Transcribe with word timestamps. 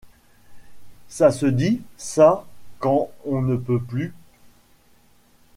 Ça 1.09 1.29
se 1.29 1.45
dit, 1.45 1.79
ça, 1.95 2.47
quand 2.79 3.11
on 3.23 3.39
ne 3.43 3.55
peut 3.55 3.79
plus. 3.79 4.15